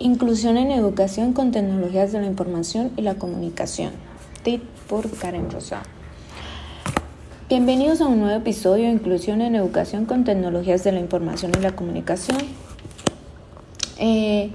Inclusión 0.00 0.56
en 0.56 0.72
educación 0.72 1.32
con 1.32 1.52
tecnologías 1.52 2.10
de 2.10 2.20
la 2.20 2.26
información 2.26 2.90
y 2.96 3.02
la 3.02 3.14
comunicación. 3.14 3.92
TIT 4.42 4.60
por 4.88 5.08
Karen 5.08 5.48
Rosado. 5.52 5.84
Bienvenidos 7.48 8.00
a 8.00 8.08
un 8.08 8.18
nuevo 8.18 8.36
episodio 8.36 8.86
de 8.86 8.90
Inclusión 8.90 9.40
en 9.40 9.54
educación 9.54 10.04
con 10.04 10.24
tecnologías 10.24 10.82
de 10.82 10.90
la 10.90 10.98
información 10.98 11.52
y 11.56 11.62
la 11.62 11.76
comunicación. 11.76 12.38
Eh, 13.98 14.50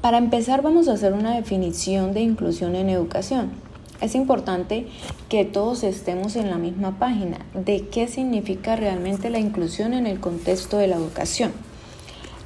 para 0.00 0.18
empezar 0.18 0.60
vamos 0.60 0.88
a 0.88 0.94
hacer 0.94 1.12
una 1.12 1.36
definición 1.36 2.12
de 2.12 2.22
inclusión 2.22 2.74
en 2.74 2.88
educación. 2.88 3.52
Es 4.00 4.16
importante 4.16 4.88
que 5.28 5.44
todos 5.44 5.84
estemos 5.84 6.34
en 6.34 6.50
la 6.50 6.58
misma 6.58 6.98
página 6.98 7.38
de 7.54 7.86
qué 7.86 8.08
significa 8.08 8.74
realmente 8.74 9.30
la 9.30 9.38
inclusión 9.38 9.94
en 9.94 10.08
el 10.08 10.18
contexto 10.18 10.78
de 10.78 10.88
la 10.88 10.96
educación. 10.96 11.52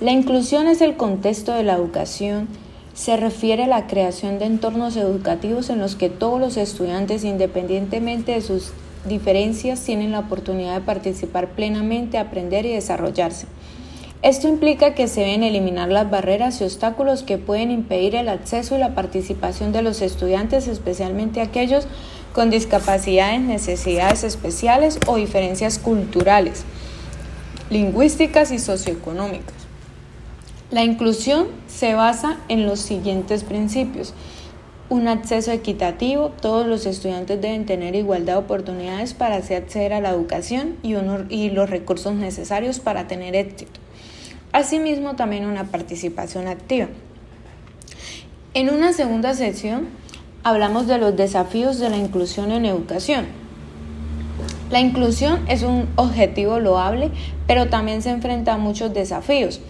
La 0.01 0.11
inclusión 0.11 0.67
es 0.67 0.81
el 0.81 0.97
contexto 0.97 1.53
de 1.53 1.63
la 1.63 1.75
educación. 1.75 2.49
Se 2.95 3.17
refiere 3.17 3.63
a 3.63 3.69
la 3.69 3.87
creación 3.87 4.41
de 4.41 4.47
entornos 4.47 4.97
educativos 4.97 5.71
en 5.71 5.79
los 5.79 5.95
que 5.95 6.11
todos 6.11 6.41
los 6.41 6.57
estudiantes, 6.57 7.23
independientemente 7.23 8.33
de 8.33 8.41
sus 8.41 8.73
diferencias, 9.05 9.85
tienen 9.85 10.11
la 10.11 10.19
oportunidad 10.19 10.75
de 10.75 10.81
participar 10.81 11.51
plenamente, 11.51 12.19
aprender 12.19 12.67
y 12.67 12.73
desarrollarse. 12.73 13.47
Esto 14.23 14.49
implica 14.49 14.95
que 14.95 15.07
se 15.07 15.21
deben 15.21 15.45
eliminar 15.45 15.91
las 15.91 16.11
barreras 16.11 16.61
y 16.61 16.65
obstáculos 16.65 17.23
que 17.23 17.39
pueden 17.39 17.71
impedir 17.71 18.17
el 18.17 18.29
acceso 18.29 18.75
y 18.75 18.81
la 18.81 18.97
participación 18.97 19.73
de 19.73 19.83
los 19.83 20.03
estudiantes, 20.03 20.67
especialmente 20.67 21.41
aquellos 21.41 21.87
con 22.33 22.51
discapacidades, 22.51 23.43
necesidades 23.43 24.25
especiales 24.25 24.99
o 25.07 25.17
diferencias 25.17 25.79
culturales, 25.79 26.65
lingüísticas 27.71 28.51
y 28.51 28.59
socioeconómicas. 28.59 29.64
La 30.75 30.83
inclusión 30.83 31.47
se 31.69 31.95
basa 31.95 32.37
en 32.49 32.67
los 32.67 32.81
siguientes 32.81 33.45
principios. 33.45 34.13
Un 34.89 35.07
acceso 35.07 35.53
equitativo, 35.53 36.31
todos 36.31 36.67
los 36.67 36.85
estudiantes 36.85 37.41
deben 37.41 37.65
tener 37.65 37.95
igualdad 37.95 38.33
de 38.33 38.39
oportunidades 38.41 39.15
para 39.15 39.37
acceder 39.37 39.93
a 39.93 40.01
la 40.01 40.11
educación 40.11 40.75
y, 40.83 40.97
y 41.29 41.51
los 41.51 41.71
recursos 41.71 42.17
necesarios 42.17 42.81
para 42.81 43.07
tener 43.07 43.37
éxito. 43.37 43.79
Asimismo, 44.51 45.15
también 45.15 45.47
una 45.47 45.63
participación 45.63 46.49
activa. 46.49 46.89
En 48.53 48.69
una 48.69 48.93
segunda 48.93 49.33
sección 49.35 49.87
hablamos 50.43 50.89
de 50.89 50.99
los 50.99 51.17
desafíos 51.17 51.79
de 51.79 51.89
la 51.89 51.99
inclusión 51.99 52.51
en 52.51 52.65
educación. 52.65 53.27
La 54.73 54.81
inclusión 54.81 55.49
es 55.49 55.63
un 55.63 55.87
objetivo 55.95 56.59
loable, 56.59 57.13
pero 57.47 57.69
también 57.69 58.03
se 58.03 58.11
enfrenta 58.11 58.55
a 58.55 58.59
muchos 58.59 58.93
desafíos. 58.93 59.61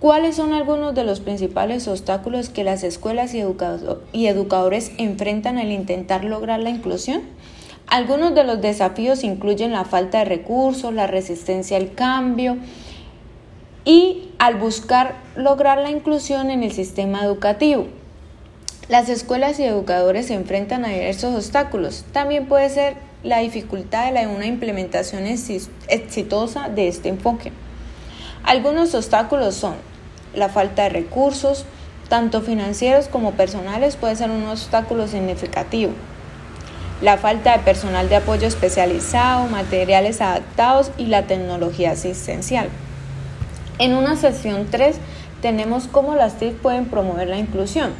¿Cuáles 0.00 0.36
son 0.36 0.54
algunos 0.54 0.94
de 0.94 1.04
los 1.04 1.20
principales 1.20 1.86
obstáculos 1.86 2.48
que 2.48 2.64
las 2.64 2.84
escuelas 2.84 3.34
y, 3.34 4.26
educadores 4.26 4.92
enfrentan 4.96 5.58
al 5.58 5.70
intentar 5.70 6.24
lograr 6.24 6.58
la 6.60 6.70
inclusión? 6.70 7.20
Algunos 7.86 8.34
de 8.34 8.44
los 8.44 8.62
desafíos 8.62 9.24
incluyen 9.24 9.72
la 9.72 9.84
falta 9.84 10.20
de 10.20 10.24
recursos, 10.24 10.94
la 10.94 11.06
resistencia 11.06 11.76
al 11.76 11.92
cambio 11.92 12.56
y 13.84 14.30
al 14.38 14.54
buscar 14.54 15.16
lograr 15.36 15.76
la 15.76 15.90
inclusión 15.90 16.50
en 16.50 16.62
el 16.62 16.72
sistema 16.72 17.22
educativo. 17.22 17.86
Las 18.88 19.10
escuelas 19.10 19.60
y 19.60 19.64
educadores 19.64 20.28
se 20.28 20.34
enfrentan 20.34 20.86
a 20.86 20.88
diversos 20.88 21.34
obstáculos. 21.34 22.06
También 22.10 22.46
puede 22.46 22.70
ser 22.70 22.96
la 23.22 23.40
dificultad 23.40 24.14
de 24.14 24.26
una 24.28 24.46
implementación 24.46 25.24
exitosa 25.26 26.70
de 26.70 26.88
este 26.88 27.10
enfoque. 27.10 27.52
Algunos 28.44 28.94
obstáculos 28.94 29.54
son 29.54 29.89
la 30.34 30.48
falta 30.48 30.84
de 30.84 30.90
recursos, 30.90 31.64
tanto 32.08 32.40
financieros 32.40 33.08
como 33.08 33.32
personales, 33.32 33.96
puede 33.96 34.16
ser 34.16 34.30
un 34.30 34.46
obstáculo 34.46 35.06
significativo. 35.06 35.92
La 37.00 37.16
falta 37.16 37.56
de 37.56 37.64
personal 37.64 38.08
de 38.08 38.16
apoyo 38.16 38.46
especializado, 38.46 39.46
materiales 39.46 40.20
adaptados 40.20 40.90
y 40.98 41.06
la 41.06 41.26
tecnología 41.26 41.92
asistencial. 41.92 42.68
En 43.78 43.94
una 43.94 44.16
sesión 44.16 44.66
3 44.70 44.96
tenemos 45.40 45.86
cómo 45.86 46.14
las 46.14 46.38
TIC 46.38 46.56
pueden 46.56 46.84
promover 46.84 47.28
la 47.28 47.38
inclusión. 47.38 47.92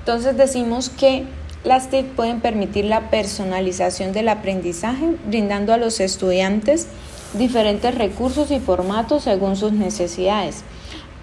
Entonces 0.00 0.36
decimos 0.36 0.90
que 0.90 1.26
las 1.64 1.90
TIC 1.90 2.06
pueden 2.06 2.40
permitir 2.40 2.84
la 2.84 3.10
personalización 3.10 4.12
del 4.12 4.28
aprendizaje, 4.28 5.16
brindando 5.26 5.74
a 5.74 5.76
los 5.76 6.00
estudiantes 6.00 6.86
diferentes 7.34 7.94
recursos 7.94 8.50
y 8.50 8.60
formatos 8.60 9.24
según 9.24 9.56
sus 9.56 9.72
necesidades. 9.72 10.64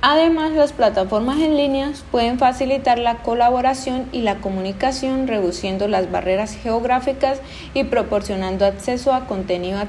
Además, 0.01 0.51
las 0.51 0.73
plataformas 0.73 1.39
en 1.39 1.57
línea 1.57 1.91
pueden 2.11 2.37
facilitar 2.37 2.99
la 2.99 3.17
colaboración 3.23 4.07
y 4.11 4.21
la 4.21 4.37
comunicación, 4.37 5.27
reduciendo 5.27 5.87
las 5.87 6.11
barreras 6.11 6.55
geográficas 6.55 7.39
y 7.73 7.83
proporcionando 7.83 8.65
acceso 8.65 9.11
a 9.11 9.25
contenido 9.25 9.79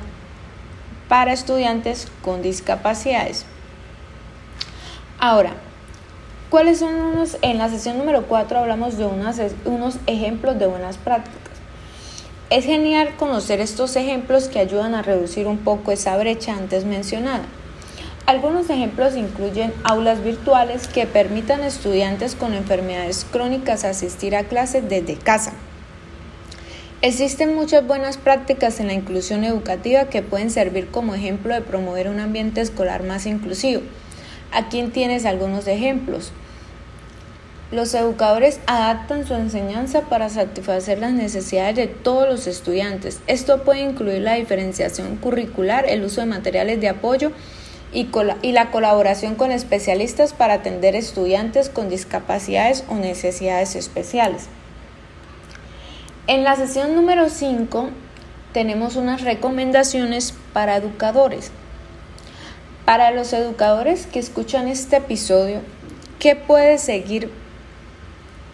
para 1.09 1.33
estudiantes 1.33 2.09
con 2.23 2.41
discapacidades. 2.41 3.45
Ahora, 5.19 5.53
¿cuáles 6.49 6.79
son 6.79 6.95
unos? 6.95 7.37
En 7.43 7.59
la 7.59 7.69
sesión 7.69 7.99
número 7.99 8.25
4 8.27 8.59
hablamos 8.59 8.97
de 8.97 9.05
unos 9.05 9.97
ejemplos 10.07 10.59
de 10.59 10.67
buenas 10.67 10.97
prácticas. 10.97 11.48
Es 12.51 12.65
genial 12.65 13.15
conocer 13.19 13.61
estos 13.61 13.95
ejemplos 13.97 14.49
que 14.49 14.59
ayudan 14.59 14.95
a 14.95 15.03
reducir 15.03 15.47
un 15.47 15.59
poco 15.59 15.93
esa 15.93 16.17
brecha 16.17 16.57
antes 16.57 16.87
mencionada. 16.87 17.45
Algunos 18.25 18.71
ejemplos 18.71 19.17
incluyen 19.17 19.71
aulas 19.85 20.25
virtuales 20.25 20.89
que 20.89 21.07
permitan 21.07 21.61
a 21.61 21.67
estudiantes 21.67 22.35
con 22.35 22.55
enfermedades 22.55 23.27
crónicas 23.31 23.85
asistir 23.85 24.35
a 24.35 24.45
clases 24.45 24.89
desde 24.89 25.17
casa. 25.17 25.53
Existen 27.03 27.55
muchas 27.55 27.87
buenas 27.87 28.17
prácticas 28.17 28.81
en 28.81 28.87
la 28.87 28.95
inclusión 28.95 29.45
educativa 29.45 30.07
que 30.07 30.23
pueden 30.23 30.51
servir 30.51 30.89
como 30.89 31.15
ejemplo 31.15 31.53
de 31.53 31.61
promover 31.61 32.09
un 32.09 32.19
ambiente 32.19 32.63
escolar 32.63 33.03
más 33.03 33.27
inclusivo. 33.27 33.83
Aquí 34.53 34.83
tienes 34.85 35.27
algunos 35.27 35.67
ejemplos. 35.67 36.33
Los 37.71 37.93
educadores 37.93 38.61
adaptan 38.67 39.27
su 39.27 39.35
enseñanza 39.35 40.01
para 40.01 40.31
satisfacer 40.31 40.99
las 41.01 41.13
necesidades 41.13 41.77
de 41.77 41.87
todos 41.87 42.27
los 42.27 42.47
estudiantes. 42.47 43.21
Esto 43.27 43.63
puede 43.63 43.81
incluir 43.81 44.23
la 44.23 44.35
diferenciación 44.35 45.17
curricular, 45.17 45.85
el 45.87 46.03
uso 46.03 46.23
de 46.23 46.29
materiales 46.29 46.81
de 46.81 46.89
apoyo 46.89 47.31
y, 47.93 48.09
la 48.53 48.71
colaboración 48.71 49.35
con 49.35 49.53
especialistas 49.53 50.33
para 50.33 50.55
atender 50.55 50.97
estudiantes 50.97 51.69
con 51.69 51.91
discapacidades 51.91 52.85
o 52.89 52.95
necesidades 52.95 53.77
especiales. 53.77 54.47
En 56.27 56.45
la 56.45 56.57
sesión 56.57 56.95
número 56.95 57.29
5 57.29 57.91
tenemos 58.55 58.97
unas 58.97 59.21
recomendaciones 59.21 60.33
para 60.55 60.77
educadores. 60.77 61.51
Para 62.87 63.11
los 63.11 63.35
educadores 63.35 64.07
que 64.07 64.21
escuchan 64.21 64.69
este 64.69 64.97
episodio, 64.97 65.61
¿qué 66.19 66.35
puede 66.35 66.79
seguir 66.79 67.31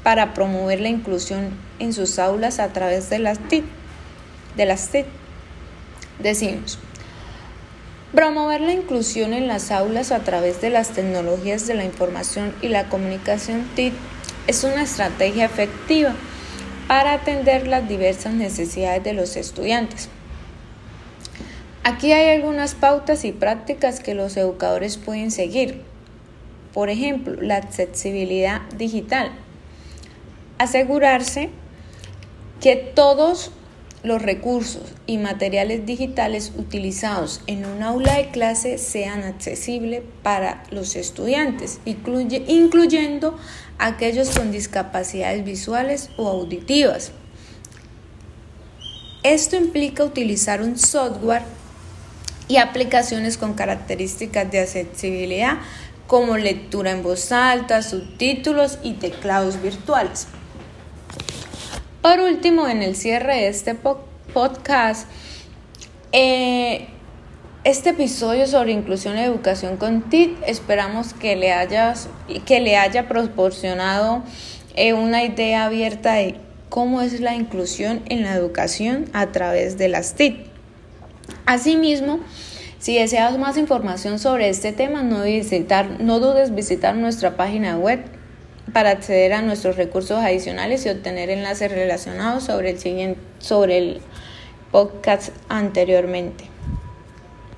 para 0.04 0.34
promover 0.34 0.80
la 0.80 0.90
inclusión 0.90 1.50
en 1.80 1.92
sus 1.92 2.20
aulas 2.20 2.60
a 2.60 2.72
través 2.72 3.10
de 3.10 3.18
las 3.18 3.38
TIC. 3.48 3.64
De 4.54 4.66
las 4.66 4.90
TIC. 4.90 5.06
Decimos, 6.20 6.78
promover 8.12 8.60
la 8.60 8.74
inclusión 8.74 9.32
en 9.32 9.48
las 9.48 9.72
aulas 9.72 10.12
a 10.12 10.20
través 10.20 10.60
de 10.60 10.70
las 10.70 10.90
tecnologías 10.90 11.66
de 11.66 11.74
la 11.74 11.84
información 11.84 12.54
y 12.62 12.68
la 12.68 12.88
comunicación 12.88 13.68
TIC 13.74 13.94
es 14.46 14.62
una 14.62 14.82
estrategia 14.82 15.46
efectiva 15.46 16.14
para 16.86 17.14
atender 17.14 17.66
las 17.66 17.88
diversas 17.88 18.34
necesidades 18.34 19.02
de 19.02 19.14
los 19.14 19.36
estudiantes. 19.36 20.10
Aquí 21.82 22.12
hay 22.12 22.36
algunas 22.36 22.74
pautas 22.74 23.24
y 23.24 23.32
prácticas 23.32 24.00
que 24.00 24.14
los 24.14 24.36
educadores 24.36 24.98
pueden 24.98 25.30
seguir. 25.30 25.82
Por 26.74 26.90
ejemplo, 26.90 27.40
la 27.40 27.56
accesibilidad 27.56 28.60
digital 28.76 29.32
asegurarse 30.58 31.50
que 32.60 32.76
todos 32.76 33.50
los 34.04 34.20
recursos 34.20 34.82
y 35.06 35.16
materiales 35.16 35.86
digitales 35.86 36.52
utilizados 36.58 37.40
en 37.46 37.64
un 37.64 37.82
aula 37.82 38.16
de 38.16 38.30
clase 38.30 38.76
sean 38.76 39.22
accesibles 39.22 40.02
para 40.22 40.62
los 40.70 40.94
estudiantes, 40.94 41.80
incluyendo 41.86 43.38
aquellos 43.78 44.36
con 44.36 44.52
discapacidades 44.52 45.42
visuales 45.44 46.10
o 46.18 46.28
auditivas. 46.28 47.12
Esto 49.22 49.56
implica 49.56 50.04
utilizar 50.04 50.60
un 50.60 50.78
software 50.78 51.42
y 52.46 52.58
aplicaciones 52.58 53.38
con 53.38 53.54
características 53.54 54.50
de 54.50 54.60
accesibilidad 54.60 55.58
como 56.06 56.36
lectura 56.36 56.90
en 56.90 57.02
voz 57.02 57.32
alta, 57.32 57.80
subtítulos 57.80 58.78
y 58.82 58.92
teclados 58.92 59.62
virtuales. 59.62 60.26
Por 62.04 62.20
último, 62.20 62.68
en 62.68 62.82
el 62.82 62.96
cierre 62.96 63.34
de 63.34 63.48
este 63.48 63.74
podcast, 63.74 65.08
eh, 66.12 66.86
este 67.64 67.90
episodio 67.90 68.46
sobre 68.46 68.72
inclusión 68.72 69.16
en 69.16 69.24
educación 69.24 69.78
con 69.78 70.02
TIT. 70.10 70.36
Esperamos 70.46 71.14
que 71.14 71.34
le, 71.34 71.54
hayas, 71.54 72.10
que 72.44 72.60
le 72.60 72.76
haya 72.76 73.08
proporcionado 73.08 74.22
eh, 74.76 74.92
una 74.92 75.24
idea 75.24 75.64
abierta 75.64 76.12
de 76.12 76.34
cómo 76.68 77.00
es 77.00 77.20
la 77.20 77.34
inclusión 77.34 78.02
en 78.10 78.24
la 78.24 78.34
educación 78.34 79.06
a 79.14 79.32
través 79.32 79.78
de 79.78 79.88
las 79.88 80.12
TIC. 80.12 80.36
Asimismo, 81.46 82.20
si 82.80 82.98
deseas 82.98 83.38
más 83.38 83.56
información 83.56 84.18
sobre 84.18 84.50
este 84.50 84.72
tema, 84.72 85.02
no, 85.02 85.22
visitar, 85.22 86.02
no 86.02 86.20
dudes 86.20 86.54
visitar 86.54 86.96
nuestra 86.96 87.38
página 87.38 87.78
web 87.78 88.04
para 88.72 88.90
acceder 88.90 89.32
a 89.32 89.42
nuestros 89.42 89.76
recursos 89.76 90.18
adicionales 90.18 90.86
y 90.86 90.90
obtener 90.90 91.30
enlaces 91.30 91.70
relacionados 91.70 92.44
sobre 92.44 92.70
el, 92.70 92.78
siguiente, 92.78 93.20
sobre 93.38 93.78
el 93.78 94.00
podcast 94.70 95.30
anteriormente. 95.48 96.53